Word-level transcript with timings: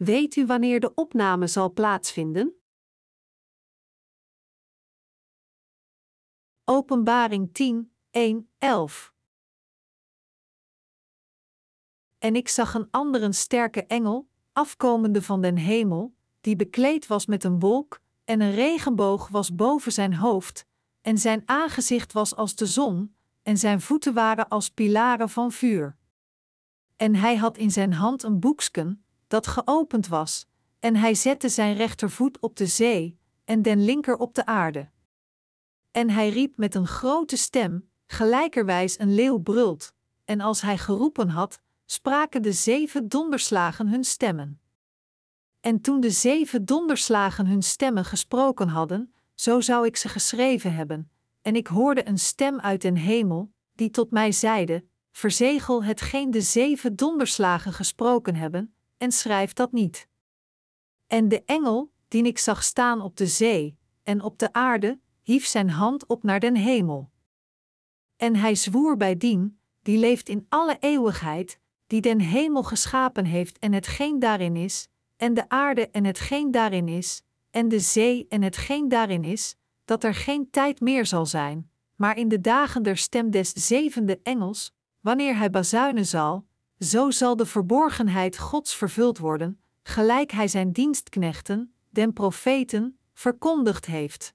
Weet 0.00 0.36
u 0.36 0.46
wanneer 0.46 0.80
de 0.80 0.94
opname 0.94 1.46
zal 1.46 1.72
plaatsvinden? 1.72 2.54
Openbaring 6.64 7.54
10, 7.54 7.92
1, 8.10 8.50
11. 8.58 9.14
En 12.18 12.36
ik 12.36 12.48
zag 12.48 12.74
een 12.74 12.88
andere 12.90 13.32
sterke 13.32 13.86
engel, 13.86 14.28
afkomende 14.52 15.22
van 15.22 15.40
den 15.40 15.56
hemel, 15.56 16.14
die 16.40 16.56
bekleed 16.56 17.06
was 17.06 17.26
met 17.26 17.44
een 17.44 17.58
wolk, 17.58 18.00
en 18.24 18.40
een 18.40 18.54
regenboog 18.54 19.28
was 19.28 19.54
boven 19.54 19.92
zijn 19.92 20.14
hoofd, 20.14 20.66
en 21.00 21.18
zijn 21.18 21.42
aangezicht 21.44 22.12
was 22.12 22.34
als 22.36 22.54
de 22.54 22.66
zon, 22.66 23.16
en 23.42 23.58
zijn 23.58 23.80
voeten 23.80 24.14
waren 24.14 24.48
als 24.48 24.70
pilaren 24.70 25.28
van 25.28 25.52
vuur. 25.52 25.96
En 26.96 27.14
hij 27.14 27.36
had 27.36 27.56
in 27.56 27.70
zijn 27.70 27.92
hand 27.92 28.22
een 28.22 28.40
boeksken, 28.40 29.04
dat 29.30 29.46
geopend 29.46 30.08
was, 30.08 30.46
en 30.78 30.96
hij 30.96 31.14
zette 31.14 31.48
zijn 31.48 31.76
rechtervoet 31.76 32.40
op 32.40 32.56
de 32.56 32.66
zee, 32.66 33.18
en 33.44 33.62
den 33.62 33.84
linker 33.84 34.16
op 34.16 34.34
de 34.34 34.46
aarde. 34.46 34.90
En 35.90 36.10
hij 36.10 36.28
riep 36.28 36.56
met 36.56 36.74
een 36.74 36.86
grote 36.86 37.36
stem, 37.36 37.90
gelijkerwijs 38.06 38.98
een 38.98 39.14
leeuw 39.14 39.38
brult, 39.38 39.94
en 40.24 40.40
als 40.40 40.60
hij 40.60 40.78
geroepen 40.78 41.28
had, 41.28 41.60
spraken 41.86 42.42
de 42.42 42.52
zeven 42.52 43.08
donderslagen 43.08 43.88
hun 43.88 44.04
stemmen. 44.04 44.60
En 45.60 45.80
toen 45.80 46.00
de 46.00 46.10
zeven 46.10 46.64
donderslagen 46.64 47.46
hun 47.46 47.62
stemmen 47.62 48.04
gesproken 48.04 48.68
hadden, 48.68 49.14
zo 49.34 49.60
zou 49.60 49.86
ik 49.86 49.96
ze 49.96 50.08
geschreven 50.08 50.74
hebben, 50.74 51.10
en 51.42 51.56
ik 51.56 51.66
hoorde 51.66 52.08
een 52.08 52.18
stem 52.18 52.60
uit 52.60 52.82
den 52.82 52.96
hemel, 52.96 53.52
die 53.74 53.90
tot 53.90 54.10
mij 54.10 54.32
zeide: 54.32 54.84
Verzegel 55.10 55.84
hetgeen 55.84 56.30
de 56.30 56.40
zeven 56.40 56.96
donderslagen 56.96 57.72
gesproken 57.72 58.34
hebben, 58.34 58.74
en 59.00 59.12
schrijf 59.12 59.52
dat 59.52 59.72
niet. 59.72 60.08
En 61.06 61.28
de 61.28 61.44
engel, 61.44 61.92
die 62.08 62.24
ik 62.24 62.38
zag 62.38 62.62
staan 62.62 63.00
op 63.00 63.16
de 63.16 63.26
zee 63.26 63.78
en 64.02 64.22
op 64.22 64.38
de 64.38 64.52
aarde, 64.52 65.00
hief 65.22 65.46
zijn 65.46 65.70
hand 65.70 66.06
op 66.06 66.22
naar 66.22 66.40
den 66.40 66.56
hemel. 66.56 67.10
En 68.16 68.36
hij 68.36 68.54
zwoer 68.54 68.96
bij 68.96 69.16
dien, 69.16 69.58
die 69.82 69.98
leeft 69.98 70.28
in 70.28 70.46
alle 70.48 70.76
eeuwigheid, 70.80 71.58
die 71.86 72.00
den 72.00 72.20
hemel 72.20 72.62
geschapen 72.62 73.24
heeft 73.24 73.58
en 73.58 73.72
hetgeen 73.72 74.18
daarin 74.18 74.56
is, 74.56 74.88
en 75.16 75.34
de 75.34 75.48
aarde 75.48 75.90
en 75.90 76.04
hetgeen 76.04 76.50
daarin 76.50 76.88
is, 76.88 77.22
en 77.50 77.68
de 77.68 77.80
zee 77.80 78.26
en 78.28 78.42
hetgeen 78.42 78.88
daarin 78.88 79.24
is, 79.24 79.56
dat 79.84 80.04
er 80.04 80.14
geen 80.14 80.50
tijd 80.50 80.80
meer 80.80 81.06
zal 81.06 81.26
zijn, 81.26 81.70
maar 81.96 82.16
in 82.16 82.28
de 82.28 82.40
dagen 82.40 82.82
der 82.82 82.96
stem 82.96 83.30
des 83.30 83.52
zevende 83.52 84.20
engels, 84.22 84.74
wanneer 85.00 85.36
hij 85.36 85.50
bazuinen 85.50 86.06
zal, 86.06 86.46
zo 86.80 87.10
zal 87.10 87.36
de 87.36 87.46
verborgenheid 87.46 88.38
Gods 88.38 88.74
vervuld 88.74 89.18
worden, 89.18 89.60
gelijk 89.82 90.30
hij 90.30 90.48
zijn 90.48 90.72
dienstknechten, 90.72 91.74
den 91.88 92.12
profeten, 92.12 92.98
verkondigd 93.12 93.86
heeft. 93.86 94.34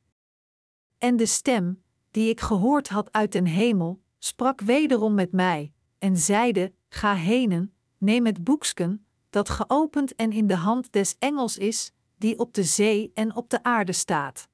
En 0.98 1.16
de 1.16 1.26
stem, 1.26 1.84
die 2.12 2.30
ik 2.30 2.42
gehoord 2.42 2.88
had 2.88 3.12
uit 3.12 3.32
den 3.32 3.46
hemel, 3.46 4.02
sprak 4.20 4.62
wederom 4.62 5.14
met 5.14 5.32
mij, 5.32 5.74
en 6.00 6.18
zeide: 6.18 6.74
Ga 6.90 7.16
henen, 7.16 7.74
neem 7.98 8.26
het 8.26 8.44
boeksken, 8.44 9.06
dat 9.30 9.50
geopend 9.50 10.16
en 10.16 10.32
in 10.32 10.48
de 10.48 10.56
hand 10.56 10.92
des 10.92 11.16
engels 11.20 11.58
is, 11.58 11.92
die 12.18 12.40
op 12.40 12.54
de 12.54 12.64
zee 12.64 13.12
en 13.14 13.36
op 13.36 13.50
de 13.50 13.64
aarde 13.64 13.92
staat. 13.92 14.48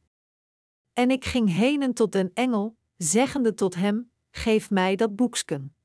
En 0.93 1.11
ik 1.11 1.25
ging 1.25 1.49
henen 1.49 1.93
tot 1.93 2.11
den 2.11 2.31
engel, 2.33 2.77
zeggende 2.97 3.53
tot 3.53 3.75
hem: 3.75 4.11
Geef 4.31 4.69
mij 4.69 4.95
dat 4.95 5.15
boeksken. 5.15 5.75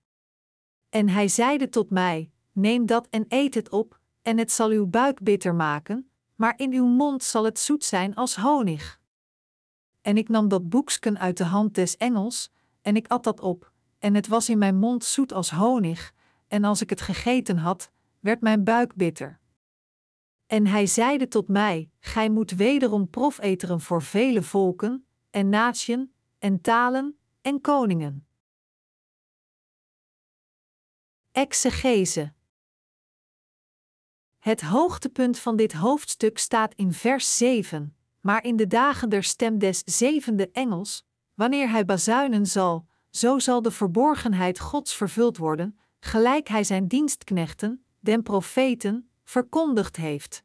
En 0.89 1.09
hij 1.09 1.29
zeide 1.29 1.69
tot 1.69 1.91
mij: 1.91 2.31
Neem 2.53 2.87
dat 2.87 3.07
en 3.11 3.25
eet 3.29 3.55
het 3.55 3.69
op, 3.69 4.01
en 4.23 4.39
het 4.39 4.53
zal 4.53 4.71
uw 4.71 4.87
buik 4.87 5.23
bitter 5.23 5.55
maken, 5.55 6.11
maar 6.35 6.55
in 6.57 6.73
uw 6.73 6.87
mond 6.87 7.23
zal 7.23 7.45
het 7.45 7.59
zoet 7.59 7.85
zijn 7.85 8.15
als 8.15 8.37
honig. 8.37 9.01
En 10.01 10.17
ik 10.17 10.29
nam 10.29 10.49
dat 10.49 10.69
boeksken 10.69 11.19
uit 11.19 11.37
de 11.37 11.45
hand 11.45 11.75
des 11.75 11.97
engels, 11.97 12.51
en 12.83 12.97
ik 12.97 13.09
at 13.09 13.25
dat 13.25 13.41
op, 13.41 13.73
en 13.99 14.15
het 14.15 14.27
was 14.27 14.49
in 14.49 14.59
mijn 14.59 14.77
mond 14.77 15.05
zoet 15.05 15.33
als 15.33 15.51
honig, 15.51 16.15
en 16.49 16.65
als 16.65 16.81
ik 16.81 16.91
het 16.91 17.01
gegeten 17.01 17.57
had, 17.57 17.91
werd 18.21 18.41
mijn 18.41 18.65
buik 18.65 18.95
bitter. 18.95 19.41
En 20.47 20.67
hij 20.67 20.87
zeide 20.87 21.29
tot 21.29 21.49
mij: 21.49 21.91
Gij 22.01 22.31
moet 22.31 22.51
wederom 22.51 23.11
profeteren 23.11 23.81
voor 23.81 24.03
vele 24.03 24.43
volken, 24.43 25.07
en 25.31 25.49
natieën, 25.49 26.13
en 26.39 26.61
talen, 26.61 27.19
en 27.43 27.61
koningen. 27.61 28.26
Exegese 31.37 32.33
Het 34.39 34.61
hoogtepunt 34.61 35.39
van 35.39 35.57
dit 35.57 35.73
hoofdstuk 35.73 36.39
staat 36.39 36.75
in 36.75 36.93
vers 36.93 37.37
7, 37.37 37.97
maar 38.21 38.45
in 38.45 38.57
de 38.57 38.67
dagen 38.67 39.09
der 39.09 39.23
stem 39.23 39.59
des 39.59 39.83
zevende 39.85 40.51
engels, 40.51 41.05
wanneer 41.35 41.71
hij 41.71 41.85
bazuinen 41.85 42.47
zal, 42.47 42.87
zo 43.11 43.39
zal 43.39 43.63
de 43.63 43.71
verborgenheid 43.71 44.59
Gods 44.59 44.95
vervuld 44.95 45.37
worden, 45.37 45.79
gelijk 46.01 46.49
hij 46.49 46.65
zijn 46.65 46.89
dienstknechten, 46.89 47.85
den 48.01 48.23
profeten, 48.23 49.11
verkondigd 49.25 49.97
heeft. 49.97 50.45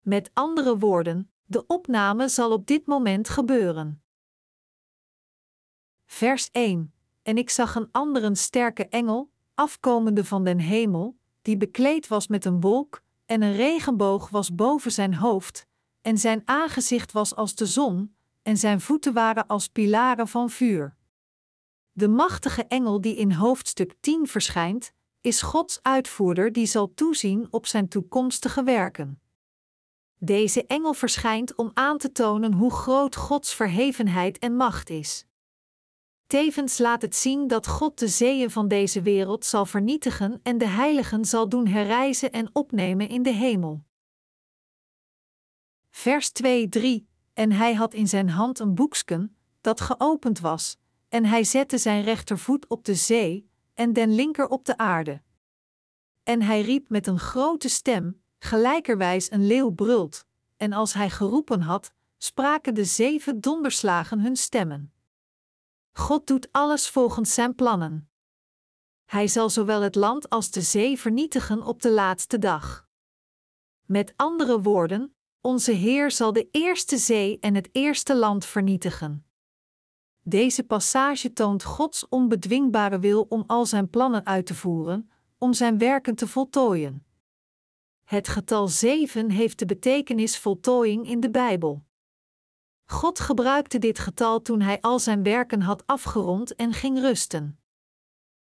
Met 0.00 0.30
andere 0.32 0.78
woorden, 0.78 1.30
de 1.44 1.66
opname 1.66 2.28
zal 2.28 2.52
op 2.52 2.66
dit 2.66 2.86
moment 2.86 3.28
gebeuren. 3.28 4.02
Vers 6.06 6.50
1: 6.52 6.94
En 7.22 7.38
ik 7.38 7.50
zag 7.50 7.74
een 7.74 7.88
andere 7.92 8.34
sterke 8.34 8.88
engel, 8.88 9.34
afkomende 9.56 10.24
van 10.24 10.44
den 10.44 10.58
hemel, 10.58 11.16
die 11.42 11.56
bekleed 11.56 12.08
was 12.08 12.26
met 12.26 12.44
een 12.44 12.60
wolk, 12.60 13.02
en 13.24 13.42
een 13.42 13.56
regenboog 13.56 14.28
was 14.28 14.54
boven 14.54 14.92
zijn 14.92 15.14
hoofd, 15.14 15.66
en 16.02 16.18
zijn 16.18 16.42
aangezicht 16.44 17.12
was 17.12 17.34
als 17.34 17.54
de 17.54 17.66
zon, 17.66 18.14
en 18.42 18.56
zijn 18.56 18.80
voeten 18.80 19.12
waren 19.12 19.46
als 19.46 19.68
pilaren 19.68 20.28
van 20.28 20.50
vuur. 20.50 20.96
De 21.92 22.08
machtige 22.08 22.64
engel 22.64 23.00
die 23.00 23.16
in 23.16 23.32
hoofdstuk 23.32 23.94
10 24.00 24.26
verschijnt, 24.26 24.92
is 25.20 25.42
Gods 25.42 25.78
uitvoerder 25.82 26.52
die 26.52 26.66
zal 26.66 26.94
toezien 26.94 27.46
op 27.50 27.66
zijn 27.66 27.88
toekomstige 27.88 28.62
werken. 28.62 29.20
Deze 30.18 30.66
engel 30.66 30.94
verschijnt 30.94 31.54
om 31.54 31.70
aan 31.74 31.98
te 31.98 32.12
tonen 32.12 32.52
hoe 32.52 32.70
groot 32.70 33.16
Gods 33.16 33.54
verhevenheid 33.54 34.38
en 34.38 34.56
macht 34.56 34.90
is. 34.90 35.26
Tevens 36.26 36.78
laat 36.78 37.02
het 37.02 37.16
zien 37.16 37.46
dat 37.46 37.66
God 37.66 37.98
de 37.98 38.08
zeeën 38.08 38.50
van 38.50 38.68
deze 38.68 39.02
wereld 39.02 39.44
zal 39.44 39.66
vernietigen 39.66 40.40
en 40.42 40.58
de 40.58 40.66
heiligen 40.66 41.24
zal 41.24 41.48
doen 41.48 41.66
herrijzen 41.66 42.32
en 42.32 42.50
opnemen 42.52 43.08
in 43.08 43.22
de 43.22 43.30
hemel. 43.30 43.84
Vers 45.90 46.30
2-3 46.42 46.44
En 47.32 47.52
hij 47.52 47.74
had 47.74 47.94
in 47.94 48.08
zijn 48.08 48.28
hand 48.28 48.58
een 48.58 48.74
boeksken, 48.74 49.36
dat 49.60 49.80
geopend 49.80 50.40
was, 50.40 50.76
en 51.08 51.24
hij 51.24 51.44
zette 51.44 51.78
zijn 51.78 52.02
rechtervoet 52.02 52.66
op 52.68 52.84
de 52.84 52.94
zee, 52.94 53.50
en 53.74 53.92
den 53.92 54.14
linker 54.14 54.48
op 54.48 54.64
de 54.64 54.76
aarde. 54.76 55.22
En 56.22 56.42
hij 56.42 56.60
riep 56.60 56.88
met 56.88 57.06
een 57.06 57.18
grote 57.18 57.68
stem, 57.68 58.22
gelijkerwijs 58.38 59.30
een 59.30 59.46
leeuw 59.46 59.70
brult, 59.70 60.26
en 60.56 60.72
als 60.72 60.92
hij 60.94 61.10
geroepen 61.10 61.60
had, 61.60 61.92
spraken 62.18 62.74
de 62.74 62.84
zeven 62.84 63.40
donderslagen 63.40 64.20
hun 64.20 64.36
stemmen. 64.36 64.95
God 65.96 66.26
doet 66.26 66.48
alles 66.52 66.88
volgens 66.88 67.34
zijn 67.34 67.54
plannen. 67.54 68.10
Hij 69.04 69.28
zal 69.28 69.50
zowel 69.50 69.80
het 69.80 69.94
land 69.94 70.30
als 70.30 70.50
de 70.50 70.60
zee 70.60 70.98
vernietigen 70.98 71.62
op 71.62 71.82
de 71.82 71.90
laatste 71.90 72.38
dag. 72.38 72.88
Met 73.86 74.12
andere 74.16 74.62
woorden, 74.62 75.16
onze 75.40 75.72
Heer 75.72 76.10
zal 76.10 76.32
de 76.32 76.48
eerste 76.50 76.96
zee 76.96 77.38
en 77.38 77.54
het 77.54 77.68
eerste 77.72 78.16
land 78.16 78.44
vernietigen. 78.44 79.26
Deze 80.22 80.64
passage 80.64 81.32
toont 81.32 81.64
Gods 81.64 82.08
onbedwingbare 82.08 82.98
wil 82.98 83.26
om 83.28 83.44
al 83.46 83.66
zijn 83.66 83.90
plannen 83.90 84.26
uit 84.26 84.46
te 84.46 84.54
voeren, 84.54 85.10
om 85.38 85.52
zijn 85.52 85.78
werken 85.78 86.14
te 86.14 86.26
voltooien. 86.26 87.06
Het 88.04 88.28
getal 88.28 88.68
7 88.68 89.30
heeft 89.30 89.58
de 89.58 89.66
betekenis 89.66 90.38
voltooiing 90.38 91.08
in 91.08 91.20
de 91.20 91.30
Bijbel. 91.30 91.85
God 92.86 93.20
gebruikte 93.20 93.78
dit 93.78 93.98
getal 93.98 94.42
toen 94.42 94.60
hij 94.60 94.80
al 94.80 94.98
zijn 94.98 95.22
werken 95.22 95.60
had 95.60 95.86
afgerond 95.86 96.54
en 96.54 96.72
ging 96.72 96.98
rusten. 96.98 97.58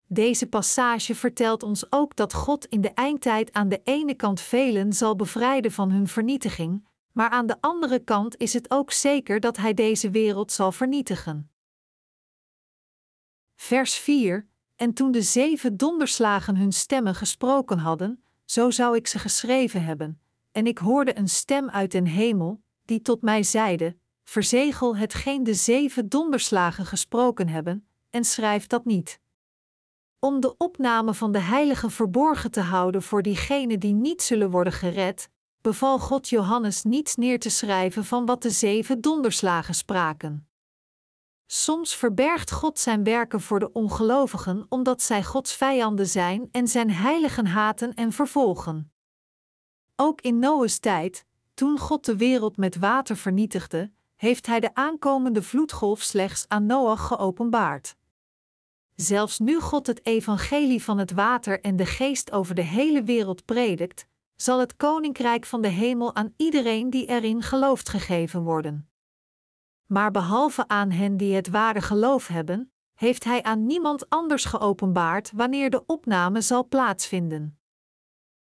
Deze 0.08 0.48
passage 0.48 1.16
vertelt 1.16 1.64
ons 1.64 1.92
ook 1.92 2.16
dat 2.16 2.34
God 2.34 2.66
in 2.66 2.82
de 2.82 2.90
eindtijd 2.90 3.54
aan 3.54 3.70
de 3.70 3.82
ene 3.84 4.14
kant 4.14 4.42
velen 4.42 4.94
zal 4.94 5.16
bevrijden 5.16 5.72
van 5.72 5.92
hun 5.92 6.08
vernietiging, 6.08 6.88
maar 7.12 7.30
aan 7.30 7.48
de 7.48 7.58
andere 7.62 8.00
kant 8.00 8.38
is 8.38 8.54
het 8.54 8.72
ook 8.72 8.92
zeker 8.92 9.40
dat 9.40 9.58
Hij 9.58 9.74
deze 9.74 10.10
wereld 10.10 10.52
zal 10.52 10.72
vernietigen. 10.72 11.52
Vers 13.56 13.96
4: 13.96 14.48
En 14.76 14.94
toen 14.94 15.12
de 15.12 15.22
zeven 15.22 15.78
donderslagen 15.78 16.58
hun 16.58 16.72
stemmen 16.72 17.16
gesproken 17.16 17.78
hadden, 17.78 18.24
zo 18.46 18.72
zou 18.72 18.96
ik 18.96 19.08
ze 19.08 19.20
geschreven 19.20 19.84
hebben, 19.84 20.22
en 20.52 20.68
ik 20.68 20.78
hoorde 20.78 21.18
een 21.18 21.30
stem 21.30 21.70
uit 21.70 21.92
den 21.92 22.06
hemel, 22.06 22.62
die 22.86 23.02
tot 23.02 23.22
mij 23.22 23.44
zeide: 23.44 23.98
Verzegel 24.30 24.98
hetgeen 24.98 25.44
de 25.44 25.54
zeven 25.54 26.10
donderslagen 26.10 26.86
gesproken 26.86 27.48
hebben, 27.48 27.88
en 28.10 28.24
schrijf 28.24 28.68
dat 28.68 28.86
niet. 28.86 29.20
Om 30.20 30.40
de 30.40 30.58
opname 30.58 31.14
van 31.14 31.32
de 31.32 31.40
Heilige 31.40 31.90
verborgen 31.90 32.52
te 32.52 32.60
houden 32.60 33.02
voor 33.02 33.22
diegenen 33.22 33.80
die 33.80 33.94
niet 33.94 34.22
zullen 34.22 34.50
worden 34.50 34.74
gered, 34.74 35.30
beval 35.62 36.00
God 36.00 36.30
Johannes 36.30 36.84
niets 36.84 37.16
neer 37.16 37.40
te 37.40 37.50
schrijven 37.50 38.06
van 38.06 38.26
wat 38.26 38.42
de 38.42 38.50
zeven 38.50 39.02
donderslagen 39.02 39.76
spraken. 39.76 40.48
Soms 41.46 41.96
verbergt 41.96 42.52
God 42.52 42.80
zijn 42.80 43.04
werken 43.04 43.42
voor 43.42 43.60
de 43.60 43.72
ongelovigen 43.72 44.66
omdat 44.70 45.02
zij 45.02 45.24
Gods 45.24 45.54
vijanden 45.54 46.08
zijn 46.08 46.48
en 46.52 46.68
zijn 46.68 46.92
heiligen 46.92 47.46
haten 47.46 47.94
en 47.94 48.12
vervolgen. 48.12 48.92
Ook 49.96 50.22
in 50.22 50.40
Noah's 50.40 50.80
tijd, 50.80 51.26
toen 51.54 51.80
God 51.80 52.06
de 52.06 52.18
wereld 52.18 52.58
met 52.58 52.78
water 52.78 53.18
vernietigde, 53.18 53.96
heeft 54.18 54.46
hij 54.46 54.60
de 54.60 54.76
aankomende 54.76 55.42
vloedgolf 55.42 56.02
slechts 56.02 56.46
aan 56.48 56.66
Noach 56.66 57.08
geopenbaard. 57.08 57.96
Zelfs 58.96 59.40
nu 59.40 59.60
God 59.60 59.88
het 59.88 60.06
evangelie 60.06 60.84
van 60.84 60.98
het 60.98 61.12
water 61.12 61.62
en 61.62 61.76
de 61.76 61.86
geest 61.86 62.32
over 62.32 62.56
de 62.56 62.62
hele 62.62 63.04
wereld 63.04 63.46
predikt, 63.46 64.08
zal 64.36 64.60
het 64.60 64.76
koninkrijk 64.76 65.46
van 65.46 65.62
de 65.62 65.68
hemel 65.68 66.16
aan 66.16 66.34
iedereen 66.38 66.90
die 66.90 67.06
erin 67.06 67.42
gelooft 67.42 67.90
gegeven 67.90 68.44
worden. 68.44 68.90
Maar 69.86 70.12
behalve 70.12 70.68
aan 70.68 70.92
hen 70.92 71.18
die 71.18 71.36
het 71.36 71.50
ware 71.50 71.82
geloof 71.82 72.28
hebben, 72.28 72.72
heeft 72.94 73.24
hij 73.24 73.44
aan 73.44 73.66
niemand 73.66 74.10
anders 74.10 74.46
geopenbaard 74.46 75.32
wanneer 75.32 75.70
de 75.70 75.86
opname 75.86 76.42
zal 76.42 76.68
plaatsvinden. 76.68 77.60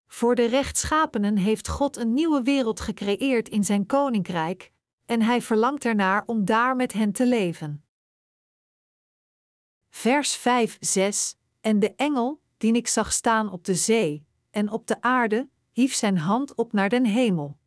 Voor 0.07 0.35
de 0.35 0.45
rechtschapenen 0.45 1.37
heeft 1.37 1.67
God 1.67 1.97
een 1.97 2.13
nieuwe 2.13 2.41
wereld 2.41 2.79
gecreëerd 2.79 3.49
in 3.49 3.63
zijn 3.63 3.85
koninkrijk, 3.85 4.71
en 5.07 5.21
hij 5.21 5.41
verlangt 5.41 5.85
ernaar 5.85 6.23
om 6.25 6.45
daar 6.45 6.75
met 6.75 6.93
hen 6.93 7.11
te 7.11 7.25
leven. 7.25 7.83
Vers 9.89 10.35
5, 10.35 10.77
6 10.79 11.35
En 11.61 11.79
de 11.79 11.95
engel, 11.95 12.41
die 12.57 12.73
ik 12.73 12.87
zag 12.87 13.13
staan 13.13 13.51
op 13.51 13.63
de 13.63 13.75
zee 13.75 14.25
en 14.49 14.71
op 14.71 14.87
de 14.87 15.01
aarde, 15.01 15.49
hief 15.71 15.93
zijn 15.93 16.17
hand 16.17 16.55
op 16.55 16.73
naar 16.73 16.89
den 16.89 17.05
hemel. 17.05 17.57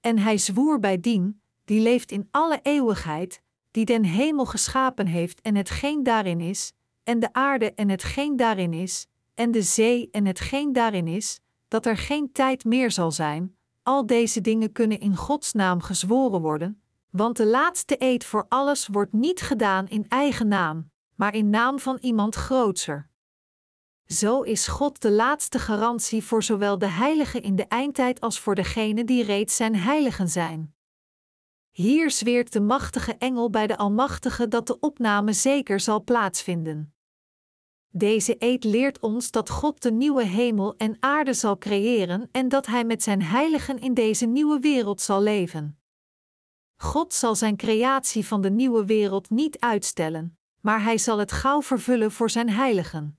En 0.00 0.18
hij 0.18 0.38
zwoer 0.38 0.80
bij 0.80 1.00
dien, 1.00 1.42
die 1.64 1.80
leeft 1.80 2.12
in 2.12 2.28
alle 2.30 2.60
eeuwigheid, 2.62 3.42
die 3.70 3.84
den 3.84 4.04
hemel 4.04 4.46
geschapen 4.46 5.06
heeft 5.06 5.40
en 5.40 5.54
hetgeen 5.54 6.02
daarin 6.02 6.40
is, 6.40 6.72
en 7.02 7.18
de 7.18 7.32
aarde 7.32 7.74
en 7.74 7.88
hetgeen 7.88 8.36
daarin 8.36 8.72
is, 8.72 9.06
en 9.34 9.50
de 9.50 9.62
zee 9.62 10.08
en 10.10 10.26
hetgeen 10.26 10.72
daarin 10.72 11.06
is, 11.06 11.40
dat 11.68 11.86
er 11.86 11.96
geen 11.96 12.32
tijd 12.32 12.64
meer 12.64 12.90
zal 12.90 13.12
zijn, 13.12 13.56
al 13.90 14.06
deze 14.06 14.40
dingen 14.40 14.72
kunnen 14.72 15.00
in 15.00 15.16
Gods 15.16 15.52
naam 15.52 15.80
gezworen 15.80 16.40
worden, 16.40 16.82
want 17.10 17.36
de 17.36 17.46
laatste 17.46 17.96
eed 17.98 18.24
voor 18.24 18.46
alles 18.48 18.86
wordt 18.86 19.12
niet 19.12 19.40
gedaan 19.40 19.88
in 19.88 20.08
eigen 20.08 20.48
naam, 20.48 20.90
maar 21.14 21.34
in 21.34 21.50
naam 21.50 21.78
van 21.78 21.98
iemand 22.00 22.34
grootser. 22.34 23.08
Zo 24.06 24.42
is 24.42 24.66
God 24.66 25.00
de 25.02 25.10
laatste 25.10 25.58
garantie 25.58 26.24
voor 26.24 26.42
zowel 26.42 26.78
de 26.78 26.86
heiligen 26.86 27.42
in 27.42 27.56
de 27.56 27.66
eindtijd 27.66 28.20
als 28.20 28.40
voor 28.40 28.54
degenen 28.54 29.06
die 29.06 29.24
reeds 29.24 29.56
zijn 29.56 29.76
heiligen 29.76 30.28
zijn. 30.28 30.74
Hier 31.70 32.10
zweert 32.10 32.52
de 32.52 32.60
machtige 32.60 33.16
engel 33.18 33.50
bij 33.50 33.66
de 33.66 33.76
Almachtige 33.76 34.48
dat 34.48 34.66
de 34.66 34.78
opname 34.80 35.32
zeker 35.32 35.80
zal 35.80 36.04
plaatsvinden. 36.04 36.94
Deze 37.92 38.36
eed 38.38 38.64
leert 38.64 39.00
ons 39.00 39.30
dat 39.30 39.50
God 39.50 39.82
de 39.82 39.92
nieuwe 39.92 40.24
hemel 40.24 40.76
en 40.76 40.96
aarde 41.00 41.32
zal 41.32 41.58
creëren 41.58 42.28
en 42.32 42.48
dat 42.48 42.66
Hij 42.66 42.84
met 42.84 43.02
zijn 43.02 43.22
heiligen 43.22 43.78
in 43.78 43.94
deze 43.94 44.26
nieuwe 44.26 44.60
wereld 44.60 45.00
zal 45.00 45.22
leven. 45.22 45.78
God 46.76 47.14
zal 47.14 47.34
zijn 47.34 47.56
creatie 47.56 48.26
van 48.26 48.40
de 48.40 48.50
nieuwe 48.50 48.84
wereld 48.84 49.30
niet 49.30 49.58
uitstellen, 49.58 50.38
maar 50.60 50.82
Hij 50.82 50.98
zal 50.98 51.18
het 51.18 51.32
gauw 51.32 51.62
vervullen 51.62 52.12
voor 52.12 52.30
zijn 52.30 52.50
heiligen. 52.50 53.18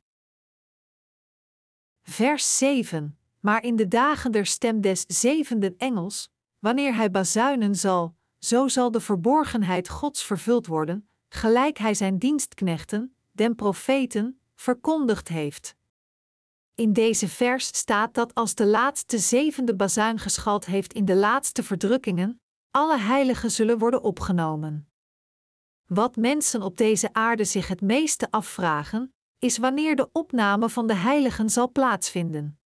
Vers 2.01 2.57
7 2.57 3.17
Maar 3.39 3.63
in 3.63 3.75
de 3.75 3.87
dagen 3.87 4.31
der 4.31 4.45
stem 4.45 4.81
des 4.81 5.03
zevende 5.07 5.73
engels, 5.77 6.31
wanneer 6.59 6.95
Hij 6.95 7.11
bazuinen 7.11 7.75
zal, 7.75 8.15
zo 8.37 8.67
zal 8.67 8.91
de 8.91 8.99
verborgenheid 8.99 9.89
Gods 9.89 10.23
vervuld 10.23 10.67
worden, 10.67 11.09
gelijk 11.29 11.77
Hij 11.77 11.93
zijn 11.93 12.19
dienstknechten, 12.19 13.15
den 13.31 13.55
profeten, 13.55 14.40
verkondigd 14.61 15.27
heeft. 15.27 15.75
In 16.75 16.93
deze 16.93 17.27
vers 17.27 17.67
staat 17.67 18.13
dat 18.13 18.35
als 18.35 18.55
de 18.55 18.65
laatste 18.65 19.17
zevende 19.17 19.75
bazuin 19.75 20.19
geschald 20.19 20.65
heeft 20.65 20.93
in 20.93 21.05
de 21.05 21.15
laatste 21.15 21.63
verdrukkingen, 21.63 22.41
alle 22.71 22.97
heiligen 22.97 23.51
zullen 23.51 23.77
worden 23.77 24.01
opgenomen. 24.01 24.89
Wat 25.85 26.15
mensen 26.15 26.61
op 26.61 26.77
deze 26.77 27.13
aarde 27.13 27.43
zich 27.43 27.67
het 27.67 27.81
meeste 27.81 28.31
afvragen, 28.31 29.13
is 29.39 29.57
wanneer 29.57 29.95
de 29.95 30.09
opname 30.11 30.69
van 30.69 30.87
de 30.87 30.95
heiligen 30.95 31.49
zal 31.49 31.71
plaatsvinden. 31.71 32.59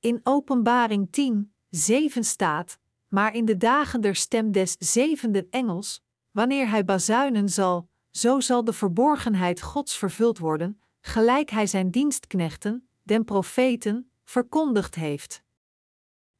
In 0.00 0.20
Openbaring 0.22 1.12
10, 1.12 1.54
7 1.68 2.24
staat: 2.24 2.78
Maar 3.08 3.34
in 3.34 3.44
de 3.44 3.56
dagen 3.56 4.00
der 4.00 4.14
stem 4.14 4.52
des 4.52 4.76
zevende 4.78 5.46
engels, 5.50 6.02
wanneer 6.30 6.68
hij 6.68 6.84
bazuinen 6.84 7.48
zal, 7.48 7.88
zo 8.10 8.40
zal 8.40 8.64
de 8.64 8.72
verborgenheid 8.72 9.62
Gods 9.62 9.96
vervuld 9.96 10.38
worden, 10.38 10.80
gelijk 11.08 11.50
hij 11.50 11.66
zijn 11.66 11.90
dienstknechten, 11.90 12.88
den 13.02 13.24
profeten, 13.24 14.10
verkondigd 14.24 14.94
heeft. 14.94 15.42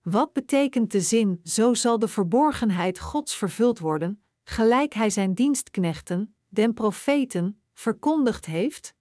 Wat 0.02 0.32
betekent 0.32 0.90
de 0.92 1.00
zin: 1.00 1.40
zo 1.44 1.74
zal 1.74 1.98
de 1.98 2.08
verborgenheid 2.08 2.98
Gods 2.98 3.34
vervuld 3.36 3.78
worden, 3.78 4.22
gelijk 4.44 4.94
hij 4.94 5.10
zijn 5.10 5.34
dienstknechten, 5.34 6.34
den 6.48 6.74
profeten, 6.74 7.62
verkondigd 7.72 8.46
heeft? 8.46 8.94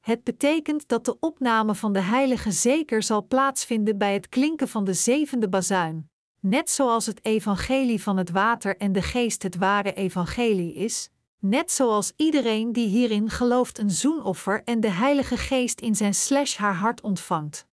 Het 0.00 0.24
betekent 0.24 0.88
dat 0.88 1.04
de 1.04 1.18
opname 1.18 1.74
van 1.74 1.92
de 1.92 2.00
heilige 2.00 2.50
zeker 2.50 3.02
zal 3.02 3.26
plaatsvinden 3.26 3.98
bij 3.98 4.12
het 4.12 4.28
klinken 4.28 4.68
van 4.68 4.84
de 4.84 4.94
zevende 4.94 5.48
bazuin, 5.48 6.10
net 6.40 6.70
zoals 6.70 7.06
het 7.06 7.24
evangelie 7.24 8.02
van 8.02 8.16
het 8.16 8.30
water 8.30 8.76
en 8.76 8.92
de 8.92 9.02
geest 9.02 9.42
het 9.42 9.56
ware 9.56 9.92
evangelie 9.92 10.74
is, 10.74 11.10
net 11.44 11.70
zoals 11.70 12.12
iedereen 12.16 12.72
die 12.72 12.88
hierin 12.88 13.30
gelooft 13.30 13.78
een 13.78 13.90
zoenoffer 13.90 14.62
en 14.64 14.80
de 14.80 14.90
Heilige 14.90 15.36
Geest 15.36 15.80
in 15.80 15.94
zijn 15.94 16.14
slash 16.14 16.56
haar 16.56 16.74
hart 16.74 17.00
ontvangt. 17.00 17.66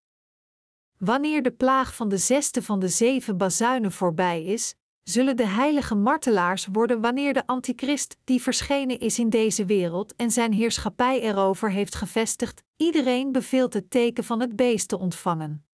Wanneer 0.97 1.41
de 1.41 1.51
plaag 1.51 1.95
van 1.95 2.09
de 2.09 2.17
zesde 2.17 2.63
van 2.63 2.79
de 2.79 2.87
zeven 2.87 3.37
bazuinen 3.37 3.91
voorbij 3.91 4.43
is, 4.43 4.75
zullen 5.03 5.37
de 5.37 5.47
heilige 5.47 5.95
martelaars 5.95 6.67
worden 6.71 7.01
wanneer 7.01 7.33
de 7.33 7.47
antichrist, 7.47 8.17
die 8.23 8.41
verschenen 8.41 8.99
is 8.99 9.19
in 9.19 9.29
deze 9.29 9.65
wereld 9.65 10.15
en 10.15 10.31
zijn 10.31 10.53
heerschappij 10.53 11.21
erover 11.21 11.71
heeft 11.71 11.95
gevestigd, 11.95 12.63
iedereen 12.77 13.31
beveelt 13.31 13.73
het 13.73 13.89
teken 13.89 14.23
van 14.23 14.39
het 14.39 14.55
beest 14.55 14.87
te 14.87 14.99
ontvangen. 14.99 15.65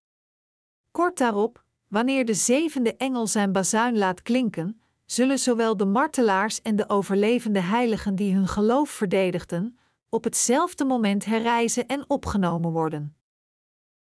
Kort 0.92 1.18
daarop, 1.18 1.64
wanneer 1.88 2.26
de 2.26 2.34
zevende 2.34 2.96
engel 2.96 3.28
zijn 3.28 3.52
bazuin 3.52 3.98
laat 3.98 4.22
klinken, 4.22 4.82
zullen 5.08 5.40
zowel 5.40 5.78
de 5.78 5.86
martelaars 5.86 6.62
en 6.62 6.76
de 6.76 6.90
overlevende 6.90 7.60
heiligen 7.60 8.16
die 8.16 8.34
hun 8.34 8.48
geloof 8.48 8.90
verdedigden, 8.90 9.80
op 10.10 10.24
hetzelfde 10.24 10.86
moment 10.86 11.26
herrijzen 11.26 11.88
en 11.88 12.10
opgenomen 12.10 12.72
worden. 12.72 13.16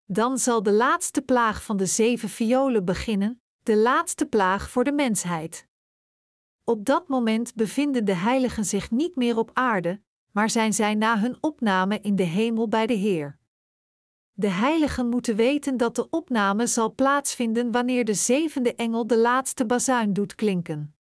Dan 0.06 0.38
zal 0.38 0.64
de 0.64 0.72
laatste 0.72 1.22
plaag 1.22 1.64
van 1.64 1.78
de 1.78 1.86
zeven 1.86 2.30
violen 2.30 2.86
beginnen, 2.86 3.42
de 3.64 3.76
laatste 3.76 4.26
plaag 4.26 4.70
voor 4.70 4.84
de 4.84 4.92
mensheid. 4.92 5.68
Op 6.64 6.86
dat 6.86 7.08
moment 7.08 7.56
bevinden 7.56 8.06
de 8.06 8.16
heiligen 8.16 8.66
zich 8.66 8.92
niet 8.92 9.16
meer 9.16 9.38
op 9.38 9.52
aarde, 9.54 10.02
maar 10.32 10.50
zijn 10.50 10.74
zij 10.74 10.96
na 10.96 11.20
hun 11.20 11.38
opname 11.42 12.00
in 12.00 12.16
de 12.16 12.24
hemel 12.24 12.68
bij 12.68 12.88
de 12.88 12.94
Heer. 12.94 13.39
De 14.40 14.50
heiligen 14.50 15.10
moeten 15.10 15.36
weten 15.36 15.78
dat 15.78 15.96
de 15.96 16.10
opname 16.10 16.68
zal 16.68 16.94
plaatsvinden 16.94 17.72
wanneer 17.72 18.06
de 18.06 18.14
zevende 18.14 18.76
engel 18.76 19.08
de 19.08 19.18
laatste 19.18 19.66
bazuin 19.66 20.14
doet 20.14 20.36
klinken. 20.36 20.96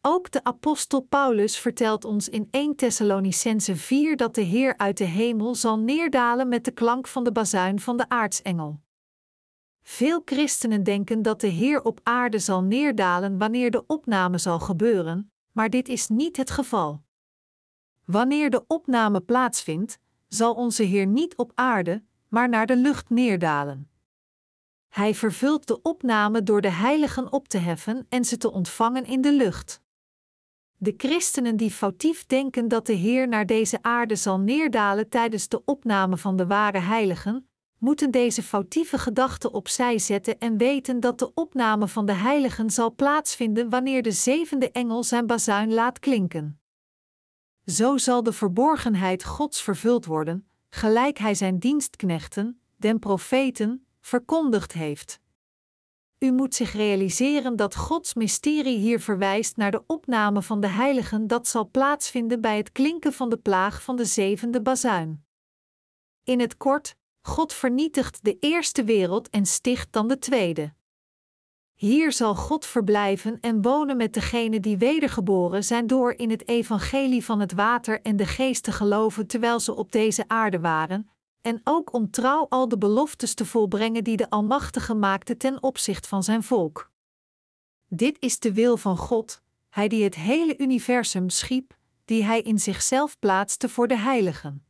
Ook 0.00 0.30
de 0.30 0.44
apostel 0.44 1.00
Paulus 1.00 1.58
vertelt 1.58 2.04
ons 2.04 2.28
in 2.28 2.48
1 2.50 2.76
Thessalonicense 2.76 3.76
4 3.76 4.16
dat 4.16 4.34
de 4.34 4.40
Heer 4.40 4.76
uit 4.76 4.96
de 4.96 5.04
hemel 5.04 5.54
zal 5.54 5.78
neerdalen 5.78 6.48
met 6.48 6.64
de 6.64 6.70
klank 6.70 7.06
van 7.06 7.24
de 7.24 7.32
bazuin 7.32 7.80
van 7.80 7.96
de 7.96 8.08
aartsengel. 8.08 8.80
Veel 9.82 10.22
christenen 10.24 10.82
denken 10.82 11.22
dat 11.22 11.40
de 11.40 11.46
Heer 11.46 11.82
op 11.82 12.00
aarde 12.02 12.38
zal 12.38 12.62
neerdalen 12.62 13.38
wanneer 13.38 13.70
de 13.70 13.86
opname 13.86 14.38
zal 14.38 14.60
gebeuren, 14.60 15.32
maar 15.52 15.70
dit 15.70 15.88
is 15.88 16.08
niet 16.08 16.36
het 16.36 16.50
geval. 16.50 17.02
Wanneer 18.04 18.50
de 18.50 18.64
opname 18.66 19.20
plaatsvindt, 19.20 19.98
zal 20.28 20.54
onze 20.54 20.82
Heer 20.82 21.06
niet 21.06 21.36
op 21.36 21.52
aarde, 21.54 22.02
maar 22.32 22.48
naar 22.48 22.66
de 22.66 22.76
lucht 22.76 23.10
neerdalen. 23.10 23.90
Hij 24.88 25.14
vervult 25.14 25.66
de 25.66 25.82
opname 25.82 26.42
door 26.42 26.60
de 26.60 26.70
heiligen 26.70 27.32
op 27.32 27.48
te 27.48 27.58
heffen 27.58 28.06
en 28.08 28.24
ze 28.24 28.36
te 28.36 28.52
ontvangen 28.52 29.04
in 29.04 29.20
de 29.20 29.32
lucht. 29.32 29.82
De 30.76 30.94
christenen 30.96 31.56
die 31.56 31.70
foutief 31.70 32.26
denken 32.26 32.68
dat 32.68 32.86
de 32.86 32.92
Heer 32.92 33.28
naar 33.28 33.46
deze 33.46 33.78
aarde 33.82 34.16
zal 34.16 34.40
neerdalen 34.40 35.08
tijdens 35.08 35.48
de 35.48 35.64
opname 35.64 36.16
van 36.16 36.36
de 36.36 36.46
ware 36.46 36.78
heiligen, 36.78 37.48
moeten 37.78 38.10
deze 38.10 38.42
foutieve 38.42 38.98
gedachten 38.98 39.52
opzij 39.52 39.98
zetten 39.98 40.38
en 40.38 40.56
weten 40.56 41.00
dat 41.00 41.18
de 41.18 41.34
opname 41.34 41.88
van 41.88 42.06
de 42.06 42.12
heiligen 42.12 42.70
zal 42.70 42.94
plaatsvinden 42.94 43.70
wanneer 43.70 44.02
de 44.02 44.12
zevende 44.12 44.70
engel 44.70 45.02
zijn 45.04 45.26
bazuin 45.26 45.72
laat 45.72 45.98
klinken. 45.98 46.60
zo 47.66 47.96
zal 47.96 48.22
de 48.22 48.32
verborgenheid 48.32 49.24
Gods 49.24 49.62
vervuld 49.62 50.06
worden, 50.06 50.46
gelijk 50.74 51.18
Hij 51.18 51.34
zijn 51.34 51.58
dienstknechten, 51.58 52.60
den 52.76 52.98
profeten, 52.98 53.86
verkondigd 54.00 54.72
heeft. 54.72 55.20
U 56.18 56.32
moet 56.32 56.54
zich 56.54 56.72
realiseren 56.72 57.56
dat 57.56 57.76
Gods 57.76 58.14
mysterie 58.14 58.78
hier 58.78 59.00
verwijst 59.00 59.56
naar 59.56 59.70
de 59.70 59.82
opname 59.86 60.42
van 60.42 60.60
de 60.60 60.66
heiligen 60.66 61.26
dat 61.26 61.48
zal 61.48 61.70
plaatsvinden 61.70 62.40
bij 62.40 62.56
het 62.56 62.72
klinken 62.72 63.12
van 63.12 63.28
de 63.28 63.36
plaag 63.36 63.82
van 63.82 63.96
de 63.96 64.04
zevende 64.04 64.62
bazuin. 64.62 65.24
In 66.24 66.40
het 66.40 66.56
kort, 66.56 66.96
God 67.20 67.52
vernietigt 67.52 68.24
de 68.24 68.36
eerste 68.38 68.84
wereld 68.84 69.30
en 69.30 69.46
sticht 69.46 69.92
dan 69.92 70.08
de 70.08 70.18
tweede. 70.18 70.74
Hier 71.82 72.12
zal 72.12 72.34
God 72.34 72.66
verblijven 72.66 73.40
en 73.40 73.62
wonen 73.62 73.96
met 73.96 74.14
degenen 74.14 74.62
die 74.62 74.76
wedergeboren 74.76 75.64
zijn 75.64 75.86
door 75.86 76.12
in 76.12 76.30
het 76.30 76.48
evangelie 76.48 77.24
van 77.24 77.40
het 77.40 77.52
water 77.52 78.00
en 78.02 78.16
de 78.16 78.26
geest 78.26 78.62
te 78.62 78.72
geloven 78.72 79.26
terwijl 79.26 79.60
ze 79.60 79.74
op 79.74 79.92
deze 79.92 80.24
aarde 80.28 80.60
waren, 80.60 81.10
en 81.40 81.60
ook 81.64 81.92
om 81.92 82.10
trouw 82.10 82.46
al 82.48 82.68
de 82.68 82.78
beloftes 82.78 83.34
te 83.34 83.46
volbrengen 83.46 84.04
die 84.04 84.16
de 84.16 84.30
Almachtige 84.30 84.94
maakte 84.94 85.36
ten 85.36 85.62
opzicht 85.62 86.06
van 86.06 86.22
zijn 86.22 86.42
volk. 86.42 86.90
Dit 87.88 88.16
is 88.20 88.38
de 88.38 88.52
wil 88.52 88.76
van 88.76 88.96
God, 88.96 89.42
Hij 89.68 89.88
die 89.88 90.04
het 90.04 90.14
hele 90.14 90.58
universum 90.58 91.30
schiep, 91.30 91.76
die 92.04 92.24
Hij 92.24 92.40
in 92.40 92.58
zichzelf 92.58 93.18
plaatste 93.18 93.68
voor 93.68 93.88
de 93.88 93.98
heiligen. 93.98 94.64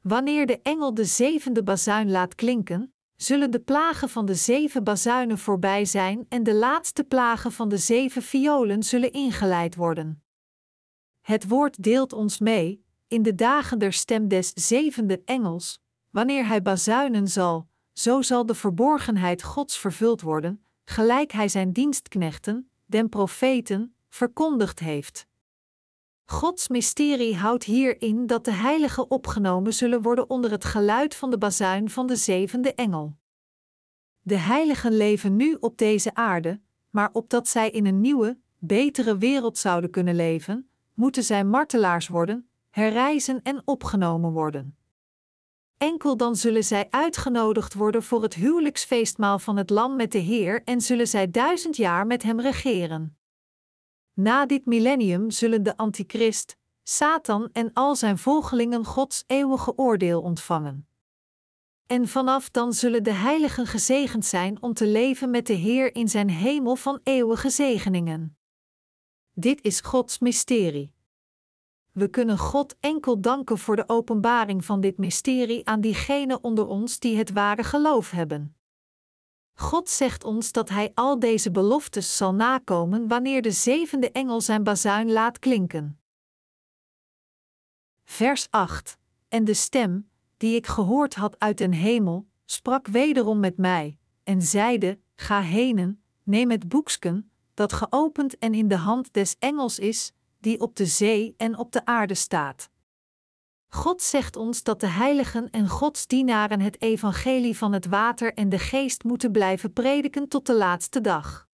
Wanneer 0.00 0.46
de 0.46 0.60
engel 0.62 0.94
de 0.94 1.04
zevende 1.04 1.62
bazuin 1.62 2.10
laat 2.10 2.34
klinken, 2.34 2.93
zullen 3.16 3.50
de 3.50 3.60
plagen 3.60 4.08
van 4.08 4.26
de 4.26 4.34
zeven 4.34 4.84
bazuinen 4.84 5.38
voorbij 5.38 5.84
zijn 5.84 6.26
en 6.28 6.42
de 6.42 6.54
laatste 6.54 7.04
plagen 7.04 7.52
van 7.52 7.68
de 7.68 7.78
zeven 7.78 8.22
violen 8.22 8.82
zullen 8.82 9.12
ingeleid 9.12 9.74
worden. 9.74 10.22
Het 11.20 11.48
woord 11.48 11.82
deelt 11.82 12.12
ons 12.12 12.38
mee, 12.38 12.84
in 13.08 13.22
de 13.22 13.34
dagen 13.34 13.78
der 13.78 13.92
stem 13.92 14.28
des 14.28 14.52
zevende 14.54 15.22
engels, 15.24 15.80
wanneer 16.10 16.46
hij 16.46 16.62
bazuinen 16.62 17.28
zal, 17.28 17.68
zo 17.92 18.22
zal 18.22 18.46
de 18.46 18.54
verborgenheid 18.54 19.42
Gods 19.42 19.78
vervuld 19.78 20.20
worden, 20.20 20.64
gelijk 20.84 21.32
hij 21.32 21.48
zijn 21.48 21.72
dienstknechten, 21.72 22.70
den 22.86 23.08
profeten, 23.08 23.96
verkondigd 24.08 24.78
heeft. 24.78 25.26
Gods 26.26 26.68
mysterie 26.68 27.36
houdt 27.36 27.64
hierin 27.64 28.26
dat 28.26 28.44
de 28.44 28.52
heiligen 28.52 29.10
opgenomen 29.10 29.74
zullen 29.74 30.02
worden 30.02 30.30
onder 30.30 30.50
het 30.50 30.64
geluid 30.64 31.14
van 31.14 31.30
de 31.30 31.38
bazuin 31.38 31.90
van 31.90 32.06
de 32.06 32.16
zevende 32.16 32.74
engel. 32.74 33.16
De 34.20 34.38
heiligen 34.38 34.96
leven 34.96 35.36
nu 35.36 35.56
op 35.60 35.78
deze 35.78 36.14
aarde, 36.14 36.60
maar 36.90 37.10
opdat 37.12 37.48
zij 37.48 37.70
in 37.70 37.86
een 37.86 38.00
nieuwe, 38.00 38.38
betere 38.58 39.18
wereld 39.18 39.58
zouden 39.58 39.90
kunnen 39.90 40.14
leven, 40.14 40.68
moeten 40.94 41.24
zij 41.24 41.44
martelaars 41.44 42.08
worden, 42.08 42.48
herrijzen 42.70 43.42
en 43.42 43.62
opgenomen 43.64 44.32
worden. 44.32 44.76
Enkel 45.76 46.16
dan 46.16 46.36
zullen 46.36 46.64
zij 46.64 46.86
uitgenodigd 46.90 47.74
worden 47.74 48.02
voor 48.02 48.22
het 48.22 48.34
huwelijksfeestmaal 48.34 49.38
van 49.38 49.56
het 49.56 49.70
Lam 49.70 49.96
met 49.96 50.12
de 50.12 50.18
Heer 50.18 50.62
en 50.64 50.80
zullen 50.80 51.08
zij 51.08 51.30
duizend 51.30 51.76
jaar 51.76 52.06
met 52.06 52.22
hem 52.22 52.40
regeren. 52.40 53.16
Na 54.14 54.46
dit 54.46 54.66
millennium 54.66 55.30
zullen 55.30 55.62
de 55.62 55.76
Antichrist, 55.76 56.56
Satan 56.82 57.48
en 57.52 57.70
al 57.72 57.96
zijn 57.96 58.18
volgelingen 58.18 58.84
Gods 58.84 59.24
eeuwige 59.26 59.78
oordeel 59.78 60.22
ontvangen. 60.22 60.88
En 61.86 62.08
vanaf 62.08 62.50
dan 62.50 62.72
zullen 62.72 63.02
de 63.02 63.12
heiligen 63.12 63.66
gezegend 63.66 64.24
zijn 64.24 64.62
om 64.62 64.74
te 64.74 64.86
leven 64.86 65.30
met 65.30 65.46
de 65.46 65.52
Heer 65.52 65.94
in 65.94 66.08
zijn 66.08 66.30
hemel 66.30 66.76
van 66.76 67.00
eeuwige 67.02 67.50
zegeningen. 67.50 68.36
Dit 69.32 69.62
is 69.62 69.80
Gods 69.80 70.18
mysterie. 70.18 70.92
We 71.92 72.08
kunnen 72.08 72.38
God 72.38 72.76
enkel 72.80 73.20
danken 73.20 73.58
voor 73.58 73.76
de 73.76 73.88
openbaring 73.88 74.64
van 74.64 74.80
dit 74.80 74.98
mysterie 74.98 75.66
aan 75.66 75.80
diegenen 75.80 76.44
onder 76.44 76.66
ons 76.66 76.98
die 76.98 77.16
het 77.16 77.32
ware 77.32 77.62
geloof 77.62 78.10
hebben. 78.10 78.56
God 79.54 79.88
zegt 79.88 80.24
ons 80.24 80.52
dat 80.52 80.68
Hij 80.68 80.92
al 80.94 81.18
deze 81.18 81.50
beloftes 81.50 82.16
zal 82.16 82.34
nakomen 82.34 83.08
wanneer 83.08 83.42
de 83.42 83.50
zevende 83.50 84.10
engel 84.10 84.40
zijn 84.40 84.62
bazuin 84.62 85.12
laat 85.12 85.38
klinken. 85.38 85.98
Vers 88.04 88.46
8: 88.50 88.98
En 89.28 89.44
de 89.44 89.54
stem, 89.54 90.10
die 90.36 90.56
ik 90.56 90.66
gehoord 90.66 91.14
had 91.14 91.38
uit 91.38 91.58
den 91.58 91.72
hemel, 91.72 92.26
sprak 92.44 92.86
wederom 92.86 93.40
met 93.40 93.56
mij, 93.56 93.98
en 94.22 94.42
zeide: 94.42 94.98
Ga 95.16 95.40
henen, 95.40 96.02
neem 96.22 96.50
het 96.50 96.68
boeksken, 96.68 97.30
dat 97.54 97.72
geopend 97.72 98.38
en 98.38 98.54
in 98.54 98.68
de 98.68 98.76
hand 98.76 99.12
des 99.12 99.36
engels 99.38 99.78
is, 99.78 100.12
die 100.40 100.60
op 100.60 100.76
de 100.76 100.86
zee 100.86 101.34
en 101.36 101.58
op 101.58 101.72
de 101.72 101.84
aarde 101.84 102.14
staat. 102.14 102.70
God 103.74 104.02
zegt 104.02 104.36
ons 104.36 104.62
dat 104.62 104.80
de 104.80 104.86
heiligen 104.86 105.50
en 105.50 105.68
Gods 105.68 106.06
dienaren 106.06 106.60
het 106.60 106.82
evangelie 106.82 107.56
van 107.56 107.72
het 107.72 107.86
water 107.86 108.34
en 108.34 108.48
de 108.48 108.58
geest 108.58 109.04
moeten 109.04 109.32
blijven 109.32 109.72
prediken 109.72 110.28
tot 110.28 110.46
de 110.46 110.54
laatste 110.54 111.00
dag. 111.00 111.48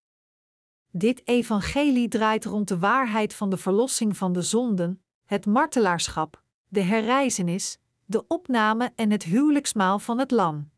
Dit 0.91 1.23
evangelie 1.25 2.09
draait 2.09 2.45
rond 2.45 2.69
de 2.69 2.79
waarheid 2.79 3.35
van 3.35 3.51
de 3.51 3.57
verlossing 3.57 4.17
van 4.17 4.33
de 4.33 4.43
zonden, 4.43 5.03
het 5.25 5.47
martelaarschap, 5.47 6.43
de 6.69 6.81
herrijzenis, 6.81 7.79
de 8.05 8.27
opname 8.27 8.93
en 8.95 9.11
het 9.11 9.23
huwelijksmaal 9.23 9.99
van 9.99 10.19
het 10.19 10.31
Lam. 10.31 10.71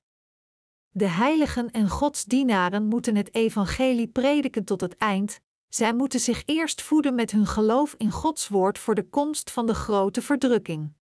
De 0.90 1.08
heiligen 1.08 1.70
en 1.70 1.88
Gods 1.88 2.24
dienaren 2.24 2.86
moeten 2.86 3.16
het 3.16 3.34
evangelie 3.34 4.08
prediken 4.08 4.64
tot 4.64 4.80
het 4.80 4.96
eind, 4.96 5.40
zij 5.68 5.94
moeten 5.94 6.20
zich 6.20 6.42
eerst 6.46 6.82
voeden 6.82 7.14
met 7.14 7.30
hun 7.30 7.46
geloof 7.46 7.94
in 7.98 8.10
Gods 8.10 8.48
woord 8.48 8.78
voor 8.78 8.94
de 8.94 9.08
komst 9.08 9.50
van 9.50 9.66
de 9.66 9.74
grote 9.74 10.22
verdrukking. 10.22 11.00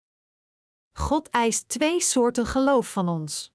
God 0.92 1.28
eist 1.28 1.68
twee 1.68 2.00
soorten 2.00 2.46
geloof 2.46 2.92
van 2.92 3.08
ons. 3.08 3.52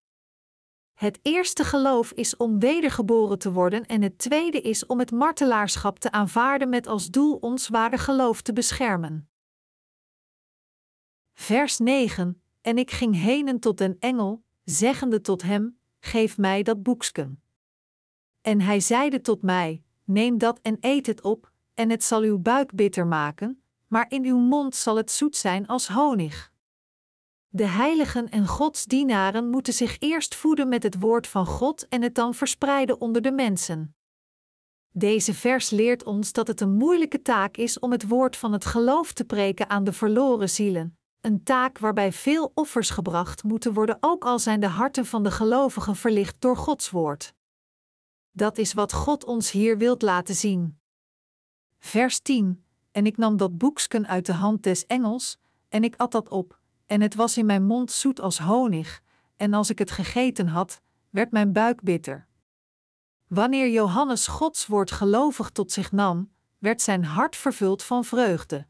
Het 0.94 1.20
eerste 1.22 1.63
geloof 1.63 2.12
is 2.12 2.38
om 2.38 2.60
wedergeboren 2.60 3.39
te 3.39 3.51
worden 3.51 3.86
en 3.86 4.01
het 4.01 4.18
tweede 4.18 4.62
is 4.62 4.86
om 4.86 5.00
het 5.00 5.12
martelaarschap 5.12 6.00
te 6.00 6.12
aanvaarden 6.12 6.70
met 6.70 6.88
als 6.88 7.10
doel 7.10 7.36
ons 7.36 7.68
ware 7.68 7.98
geloof 7.98 8.42
te 8.42 8.54
beschermen. 8.54 9.30
Vers 11.34 11.77
9: 11.77 12.42
En 12.62 12.77
ik 12.77 12.92
ging 12.92 13.15
henen 13.15 13.60
tot 13.60 13.77
den 13.77 13.96
engel, 14.00 14.44
zeggende 14.63 15.22
tot 15.22 15.42
hem: 15.42 15.80
Geef 16.00 16.38
mij 16.38 16.63
dat 16.63 16.84
boeksken. 16.84 17.42
En 18.42 18.62
hij 18.62 18.80
zeide 18.80 19.22
tot 19.22 19.42
mij: 19.42 19.84
Neem 20.04 20.38
dat 20.38 20.60
en 20.62 20.77
eet 20.80 21.06
het 21.06 21.22
op, 21.22 21.51
en 21.74 21.89
het 21.89 22.04
zal 22.04 22.22
uw 22.22 22.39
buik 22.39 22.75
bitter 22.75 23.08
maken, 23.08 23.63
maar 23.88 24.06
in 24.10 24.25
uw 24.25 24.38
mond 24.38 24.75
zal 24.75 24.96
het 24.96 25.12
zoet 25.12 25.36
zijn 25.36 25.68
als 25.68 25.88
honig. 25.88 26.54
De 27.56 27.68
heiligen 27.68 28.30
en 28.30 28.48
Gods 28.48 28.86
dienaren 28.86 29.50
moeten 29.50 29.74
zich 29.74 30.00
eerst 30.00 30.36
voeden 30.36 30.68
met 30.68 30.84
het 30.84 31.00
woord 31.00 31.28
van 31.28 31.46
God 31.46 31.88
en 31.88 32.02
het 32.02 32.16
dan 32.16 32.34
verspreiden 32.34 33.02
onder 33.02 33.22
de 33.22 33.32
mensen. 33.32 33.96
Deze 34.92 35.34
vers 35.34 35.70
leert 35.70 36.04
ons 36.04 36.32
dat 36.32 36.48
het 36.48 36.62
een 36.62 36.74
moeilijke 36.76 37.22
taak 37.22 37.58
is 37.58 37.80
om 37.80 37.92
het 37.92 38.08
woord 38.08 38.38
van 38.38 38.52
het 38.52 38.66
geloof 38.66 39.14
te 39.14 39.24
preken 39.24 39.70
aan 39.70 39.84
de 39.84 39.94
verloren 39.94 40.50
zielen, 40.50 40.98
een 41.22 41.44
taak 41.44 41.78
waarbij 41.80 42.12
veel 42.12 42.52
offers 42.54 42.90
gebracht 42.90 43.44
moeten 43.44 43.74
worden, 43.74 43.98
ook 44.00 44.26
al 44.26 44.40
zijn 44.40 44.60
de 44.60 44.68
harten 44.68 45.06
van 45.06 45.24
de 45.24 45.32
gelovigen 45.32 45.96
verlicht 45.96 46.36
door 46.40 46.58
Gods 46.58 46.90
woord. 46.90 47.34
Dat 48.32 48.58
is 48.58 48.74
wat 48.74 48.94
God 48.94 49.26
ons 49.26 49.52
hier 49.52 49.78
wilt 49.78 50.02
laten 50.02 50.36
zien. 50.36 50.80
Vers 51.80 52.20
10: 52.20 52.66
En 52.92 53.06
ik 53.06 53.18
nam 53.18 53.38
dat 53.38 53.58
boeksken 53.58 54.08
uit 54.08 54.26
de 54.26 54.34
hand 54.34 54.64
des 54.64 54.86
engels, 54.86 55.38
en 55.70 55.84
ik 55.84 55.96
at 55.96 56.12
dat 56.12 56.30
op, 56.30 56.64
en 56.86 57.01
het 57.01 57.15
was 57.15 57.38
in 57.38 57.46
mijn 57.46 57.65
mond 57.65 57.92
zoet 57.92 58.20
als 58.22 58.39
honig, 58.39 59.01
en 59.38 59.54
als 59.54 59.70
ik 59.70 59.80
het 59.80 59.92
gegeten 59.92 60.48
had, 60.48 60.82
werd 61.10 61.32
mijn 61.32 61.54
buik 61.54 61.82
bitter. 61.82 62.27
Wanneer 63.27 63.70
Johannes 63.70 64.27
Gods 64.27 64.68
woord 64.68 64.92
gelovig 64.92 65.50
tot 65.50 65.72
zich 65.72 65.92
nam, 65.92 66.32
werd 66.58 66.82
zijn 66.82 67.04
hart 67.04 67.36
vervuld 67.36 67.84
van 67.84 68.04
vreugde. 68.04 68.68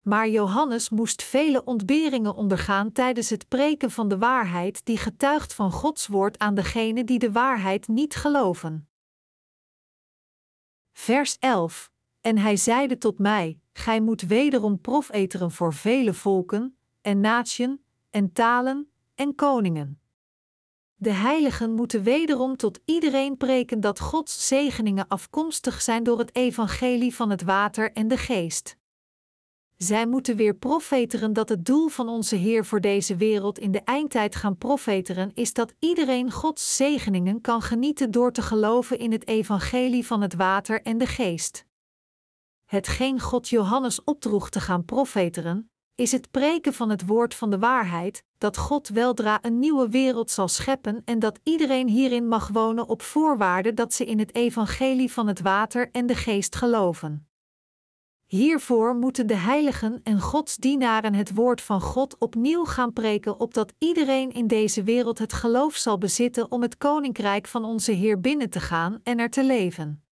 Maar 0.00 0.28
Johannes 0.28 0.88
moest 0.88 1.22
vele 1.22 1.64
ontberingen 1.64 2.34
ondergaan 2.34 2.92
tijdens 2.92 3.30
het 3.30 3.48
preken 3.48 3.90
van 3.90 4.08
de 4.08 4.18
waarheid 4.18 4.84
die 4.84 4.96
getuigt 4.96 5.54
van 5.54 5.72
Gods 5.72 6.06
woord 6.06 6.38
aan 6.38 6.54
degenen 6.54 7.06
die 7.06 7.18
de 7.18 7.32
waarheid 7.32 7.88
niet 7.88 8.14
geloven. 8.14 8.88
Vers 10.92 11.36
11: 11.38 11.90
En 12.20 12.38
hij 12.38 12.56
zeide 12.56 12.98
tot 12.98 13.18
mij: 13.18 13.60
Gij 13.72 14.00
moet 14.00 14.22
wederom 14.22 14.80
profeteren 14.80 15.50
voor 15.50 15.74
vele 15.74 16.14
volken, 16.14 16.78
en 17.00 17.20
natien, 17.20 17.84
en 18.10 18.32
talen, 18.32 18.90
en 19.14 19.34
koningen. 19.34 20.00
De 20.94 21.12
heiligen 21.12 21.74
moeten 21.74 22.02
wederom 22.02 22.56
tot 22.56 22.80
iedereen 22.84 23.36
preken 23.36 23.80
dat 23.80 24.00
Gods 24.00 24.46
zegeningen 24.46 25.08
afkomstig 25.08 25.82
zijn 25.82 26.02
door 26.02 26.18
het 26.18 26.34
evangelie 26.34 27.14
van 27.14 27.30
het 27.30 27.42
water 27.42 27.92
en 27.92 28.08
de 28.08 28.16
geest. 28.16 28.78
Zij 29.76 30.06
moeten 30.06 30.36
weer 30.36 30.54
profeteren 30.54 31.32
dat 31.32 31.48
het 31.48 31.64
doel 31.64 31.88
van 31.88 32.08
onze 32.08 32.36
Heer 32.36 32.64
voor 32.64 32.80
deze 32.80 33.16
wereld 33.16 33.58
in 33.58 33.72
de 33.72 33.80
eindtijd 33.80 34.36
gaan 34.36 34.56
profeteren 34.56 35.30
is 35.34 35.52
dat 35.52 35.74
iedereen 35.78 36.30
Gods 36.30 36.76
zegeningen 36.76 37.40
kan 37.40 37.62
genieten 37.62 38.10
door 38.10 38.32
te 38.32 38.42
geloven 38.42 38.98
in 38.98 39.12
het 39.12 39.26
evangelie 39.26 40.06
van 40.06 40.20
het 40.20 40.34
water 40.34 40.82
en 40.82 40.98
de 40.98 41.06
geest. 41.06 41.64
hetgeen 42.64 43.20
God 43.20 43.48
Johannes 43.48 44.04
opdroeg 44.04 44.50
te 44.50 44.60
gaan 44.60 44.84
profeteren, 44.84 45.69
is 46.00 46.12
het 46.12 46.30
preken 46.30 46.74
van 46.74 46.90
het 46.90 47.06
woord 47.06 47.34
van 47.34 47.50
de 47.50 47.58
waarheid, 47.58 48.24
dat 48.38 48.56
God 48.56 48.88
weldra 48.88 49.38
een 49.42 49.58
nieuwe 49.58 49.88
wereld 49.88 50.30
zal 50.30 50.48
scheppen 50.48 51.02
en 51.04 51.18
dat 51.18 51.38
iedereen 51.42 51.88
hierin 51.88 52.28
mag 52.28 52.48
wonen 52.48 52.88
op 52.88 53.02
voorwaarde 53.02 53.74
dat 53.74 53.94
ze 53.94 54.04
in 54.04 54.18
het 54.18 54.34
evangelie 54.34 55.12
van 55.12 55.26
het 55.26 55.40
water 55.40 55.88
en 55.92 56.06
de 56.06 56.14
geest 56.14 56.56
geloven. 56.56 57.28
Hiervoor 58.26 58.94
moeten 58.94 59.26
de 59.26 59.36
heiligen 59.36 60.00
en 60.02 60.20
godsdienaren 60.20 61.14
het 61.14 61.34
woord 61.34 61.60
van 61.60 61.80
God 61.80 62.18
opnieuw 62.18 62.64
gaan 62.64 62.92
preken, 62.92 63.40
opdat 63.40 63.72
iedereen 63.78 64.32
in 64.32 64.46
deze 64.46 64.82
wereld 64.82 65.18
het 65.18 65.32
geloof 65.32 65.74
zal 65.74 65.98
bezitten 65.98 66.50
om 66.50 66.62
het 66.62 66.76
koninkrijk 66.76 67.46
van 67.46 67.64
onze 67.64 67.92
Heer 67.92 68.20
binnen 68.20 68.50
te 68.50 68.60
gaan 68.60 69.00
en 69.02 69.18
er 69.18 69.30
te 69.30 69.44
leven. 69.44 70.04